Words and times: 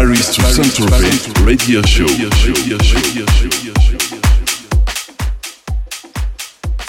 Paris 0.00 0.32
to 0.34 0.42
Saint-Tropez 0.42 1.44
Radio 1.44 1.82
Show. 1.84 2.06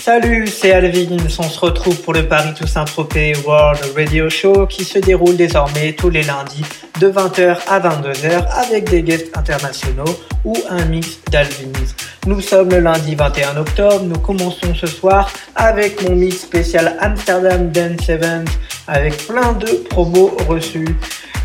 Salut, 0.02 0.48
c'est 0.48 0.72
Alvin. 0.72 1.18
On 1.38 1.44
se 1.44 1.60
retrouve 1.60 2.02
pour 2.04 2.14
le 2.14 2.26
Paris 2.30 2.54
to 2.58 2.66
Saint-Tropez 2.66 3.34
World 3.46 3.82
Radio 3.98 4.30
Show 4.30 4.66
qui 4.66 4.86
se 4.86 5.00
déroule 5.00 5.36
désormais 5.36 5.92
tous 5.92 6.10
les 6.10 6.24
lundis 6.24 6.64
de 7.02 7.12
20h 7.12 7.58
à 7.68 7.82
22h 7.82 8.46
avec 8.66 8.90
des 8.90 9.04
guests 9.04 9.38
internationaux 9.38 10.18
ou 10.46 10.56
un 10.70 10.86
mix 10.86 11.20
d'Alvins. 11.30 11.68
Nous 12.28 12.40
sommes 12.40 12.70
le 12.70 12.80
lundi 12.80 13.16
21 13.16 13.58
octobre. 13.58 14.06
Nous 14.06 14.20
commençons 14.20 14.74
ce 14.74 14.88
soir 14.88 15.30
avec 15.58 16.02
mon 16.08 16.16
mix 16.16 16.38
spécial 16.38 16.96
Amsterdam 17.02 17.72
Dance 17.72 18.08
Event 18.08 18.46
avec 18.88 19.28
plein 19.28 19.52
de 19.52 19.68
promos 19.90 20.32
reçus. 20.48 20.96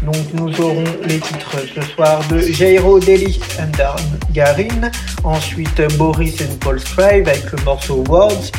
Donc 0.02 0.16
nous 0.34 0.60
aurons 0.60 0.84
les 1.04 1.18
titres 1.18 1.56
ce 1.74 1.80
soir 1.92 2.22
de 2.28 2.38
Jairo 2.40 3.00
Deli 3.00 3.38
Under 3.58 3.96
Garin, 4.32 4.90
ensuite 5.24 5.80
Boris 5.96 6.40
and 6.42 6.56
Paul 6.60 6.78
Scribe 6.78 7.28
avec 7.28 7.50
le 7.50 7.64
morceau 7.64 8.04
Words, 8.08 8.50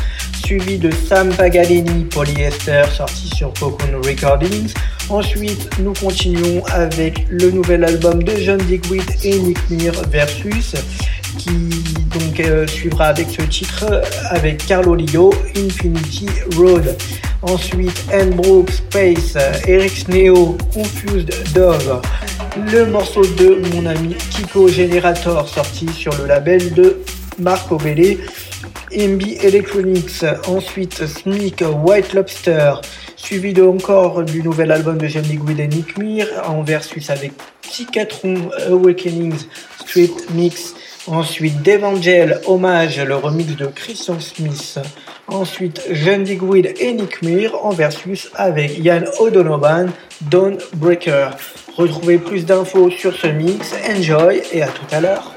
suivi 0.44 0.78
de 0.78 0.90
Sam 0.90 1.28
Pagalini 1.30 2.04
Polyester 2.04 2.84
sorti 2.92 3.28
sur 3.28 3.52
Cocoon 3.54 4.00
Recordings. 4.04 4.72
Ensuite 5.08 5.70
nous 5.78 5.92
continuons 5.94 6.62
avec 6.66 7.26
le 7.30 7.50
nouvel 7.50 7.84
album 7.84 8.22
de 8.22 8.36
John 8.36 8.58
Digweed 8.58 9.04
et 9.24 9.38
Nick 9.38 9.58
Mir 9.70 9.92
Versus 10.10 10.74
qui 11.38 11.50
donc 12.18 12.40
euh, 12.40 12.66
suivra 12.66 13.06
avec 13.06 13.28
ce 13.30 13.42
titre 13.42 14.02
avec 14.30 14.66
Carlo 14.66 14.94
Lio 14.94 15.32
Infinity 15.56 16.26
Road. 16.56 16.96
Ensuite, 17.42 18.04
Anne 18.12 18.30
Brooks, 18.30 18.72
Space, 18.72 19.36
Eric 19.66 20.08
Neo, 20.08 20.58
Confused 20.74 21.32
Dove. 21.54 22.02
Le 22.72 22.86
morceau 22.86 23.24
de 23.24 23.62
mon 23.72 23.86
ami 23.86 24.14
Kiko 24.30 24.68
Generator 24.68 25.48
sorti 25.48 25.88
sur 25.88 26.12
le 26.18 26.26
label 26.26 26.74
de 26.74 26.98
Marco 27.38 27.76
Bellé. 27.76 28.18
MB 28.90 29.22
Electronics, 29.42 30.24
ensuite 30.46 31.06
Sneak 31.06 31.62
White 31.84 32.14
Lobster, 32.14 32.74
suivi 33.16 33.52
de 33.52 33.62
encore 33.62 34.22
du 34.24 34.42
nouvel 34.42 34.72
album 34.72 34.96
de 34.96 35.06
Jamie 35.06 35.36
Good 35.36 35.60
et 35.60 35.68
Nick 35.68 35.98
Mir 35.98 36.26
en 36.46 36.62
versus 36.62 37.10
avec 37.10 37.32
Psychatron 37.62 38.50
Awakenings 38.70 39.46
Street 39.80 40.10
Mix. 40.34 40.74
Ensuite, 41.06 41.62
Devangel, 41.62 42.40
hommage, 42.46 43.00
le 43.00 43.16
remix 43.16 43.56
de 43.56 43.66
Christian 43.66 44.20
Smith. 44.20 44.78
Ensuite, 45.26 45.80
Digweed 46.24 46.74
et 46.78 46.92
Nick 46.92 47.22
Mir 47.22 47.54
en 47.64 47.70
versus 47.70 48.28
avec 48.34 48.78
Yann 48.78 49.06
O'Donovan, 49.20 49.90
Breaker. 50.74 51.30
Retrouvez 51.76 52.18
plus 52.18 52.44
d'infos 52.44 52.90
sur 52.90 53.14
ce 53.14 53.28
mix, 53.28 53.72
enjoy 53.88 54.42
et 54.52 54.62
à 54.62 54.68
tout 54.68 54.86
à 54.90 55.00
l'heure. 55.00 55.34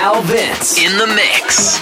Al 0.00 0.22
in 0.78 0.96
the 0.96 1.06
mix. 1.14 1.78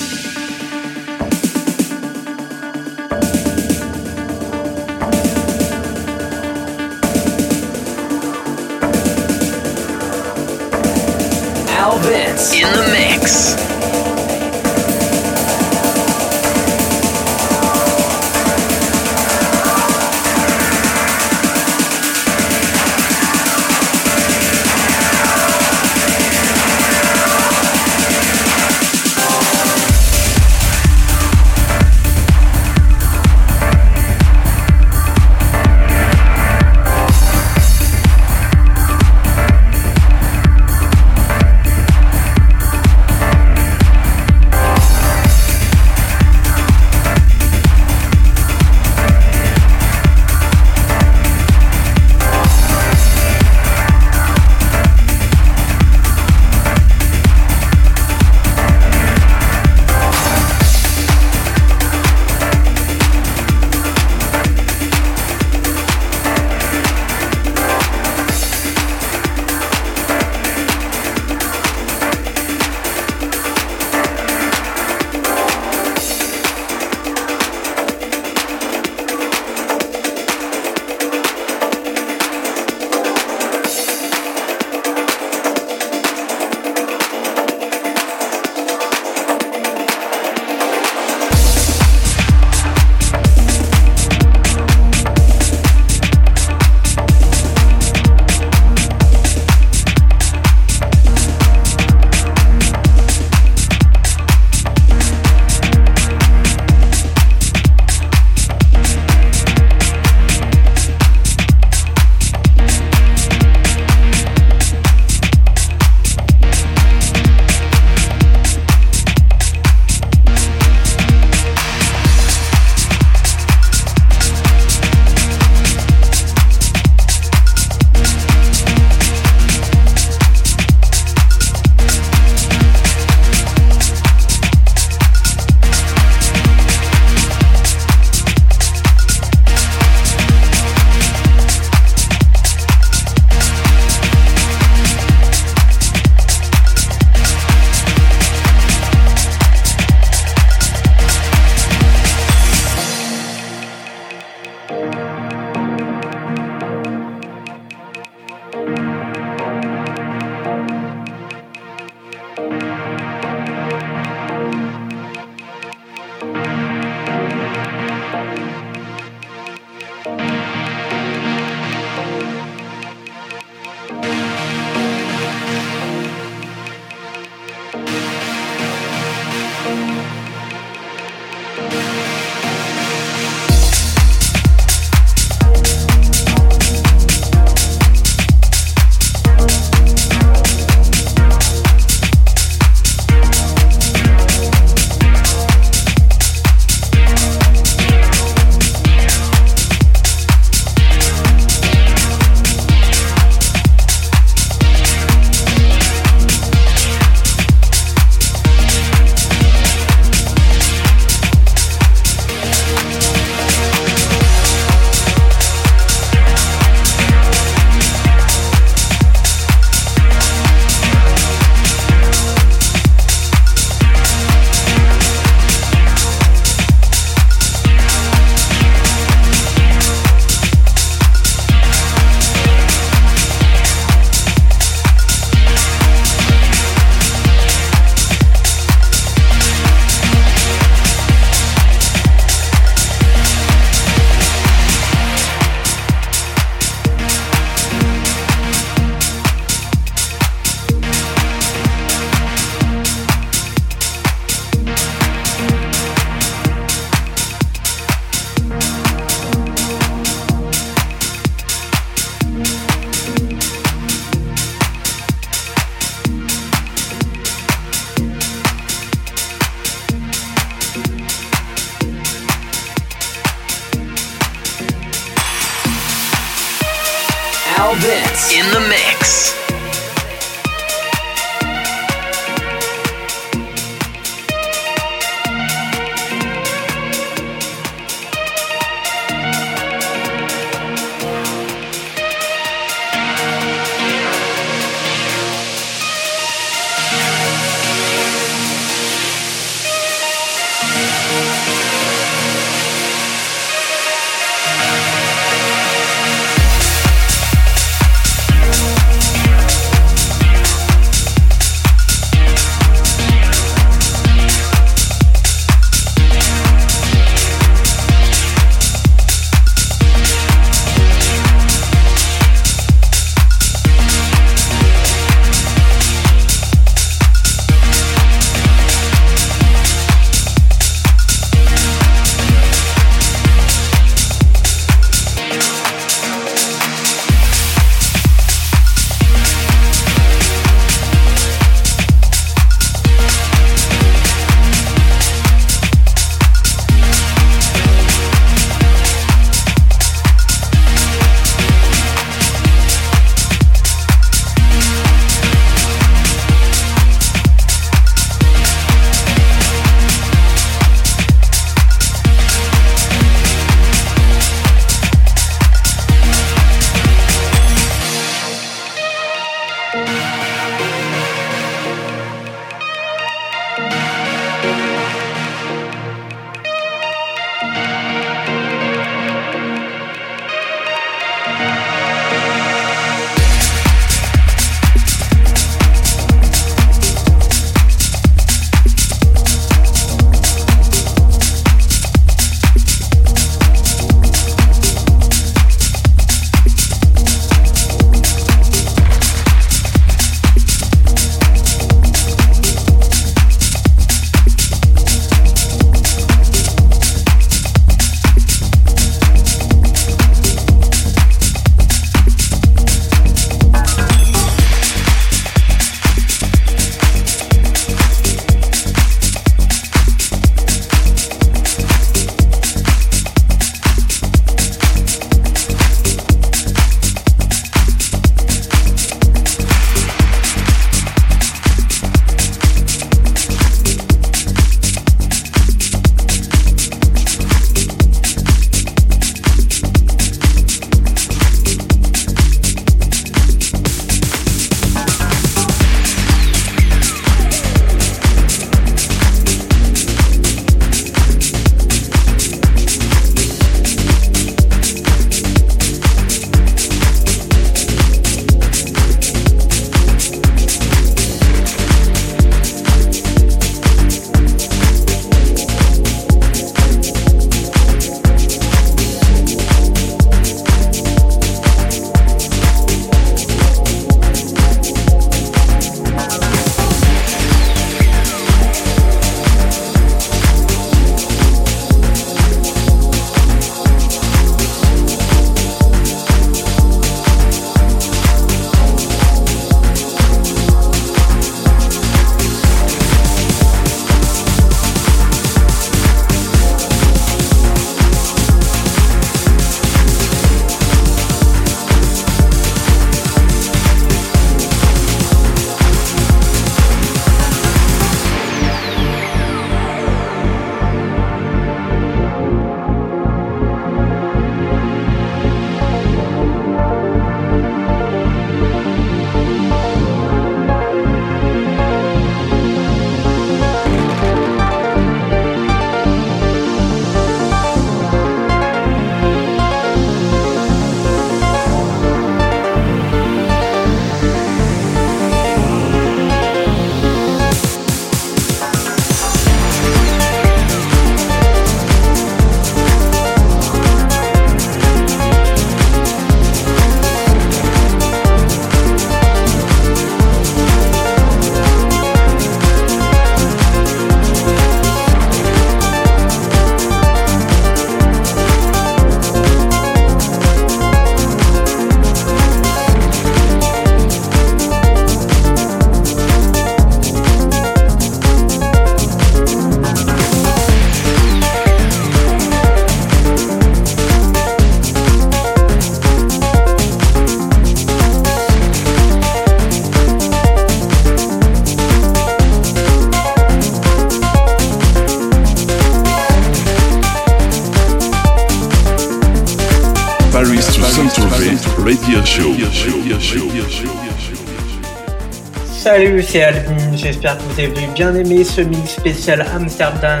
J'espère 597.06 597.24
que 597.24 597.34
vous 597.34 597.40
avez 597.40 597.66
bien 597.72 597.94
aimé 597.94 598.24
ce 598.24 598.40
mix 598.40 598.70
spécial 598.70 599.24
Amsterdam 599.32 600.00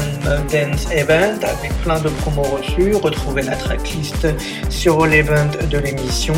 Dance 0.50 0.90
Event 0.90 1.38
avec 1.40 1.72
plein 1.84 2.00
de 2.00 2.08
promos 2.08 2.42
reçus. 2.42 2.96
Retrouvez 2.96 3.42
la 3.42 3.54
tracklist 3.54 4.26
sur 4.70 5.06
l'event 5.06 5.46
de 5.70 5.78
l'émission. 5.78 6.34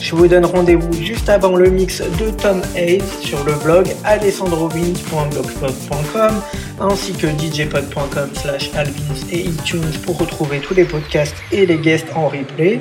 Je 0.00 0.16
vous 0.16 0.26
donne 0.26 0.44
rendez-vous 0.44 0.92
juste 0.92 1.28
avant 1.28 1.54
le 1.54 1.70
mix 1.70 2.00
de 2.00 2.30
Tom 2.30 2.62
Hayes 2.74 3.00
sur 3.20 3.44
le 3.44 3.52
blog 3.62 3.86
alessandrovins.blogspot.com 4.02 6.42
ainsi 6.80 7.12
que 7.12 7.26
djpod.com 7.26 8.30
slash 8.34 8.70
alvins 8.74 9.14
et 9.30 9.40
iTunes 9.40 9.92
pour 10.04 10.18
retrouver 10.18 10.58
tous 10.58 10.74
les 10.74 10.84
podcasts 10.84 11.36
et 11.52 11.66
les 11.66 11.78
guests 11.78 12.08
en 12.16 12.28
replay. 12.28 12.80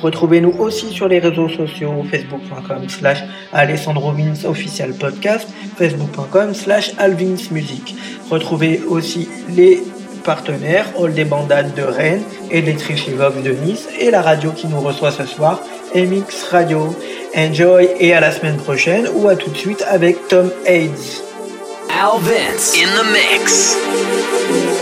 Retrouvez-nous 0.00 0.54
aussi 0.58 0.90
sur 0.90 1.08
les 1.08 1.18
réseaux 1.18 1.48
sociaux 1.48 2.04
facebook.com 2.10 2.88
slash 2.88 3.24
alessandrovins 3.52 4.34
podcast, 4.98 5.48
facebook.com 5.78 6.54
slash 6.54 6.92
alvinsmusic. 6.98 7.94
Retrouvez 8.30 8.82
aussi 8.88 9.28
les 9.48 9.82
partenaires 10.24 10.86
All 11.00 11.14
des 11.14 11.24
Bandades 11.24 11.74
de 11.74 11.82
Rennes 11.82 12.22
et 12.50 12.60
les 12.60 12.74
Trichivox 12.74 13.42
de 13.42 13.52
Nice 13.52 13.88
et 13.98 14.10
la 14.10 14.20
radio 14.20 14.50
qui 14.50 14.66
nous 14.66 14.80
reçoit 14.80 15.12
ce 15.12 15.24
soir, 15.24 15.62
MX 15.94 16.44
Radio. 16.50 16.94
Enjoy 17.36 17.88
et 17.98 18.12
à 18.12 18.20
la 18.20 18.32
semaine 18.32 18.56
prochaine 18.56 19.08
ou 19.14 19.28
à 19.28 19.36
tout 19.36 19.50
de 19.50 19.56
suite 19.56 19.84
avec 19.88 20.28
Tom 20.28 20.50
Hayes. 20.66 21.22
Al 21.90 22.20
Vince 22.20 22.76
in 22.76 22.88
the 22.96 23.06
mix. 23.12 24.77